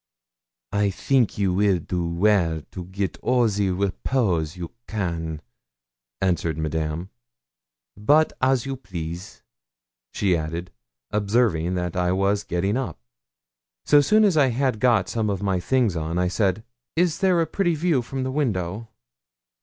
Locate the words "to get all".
2.71-3.47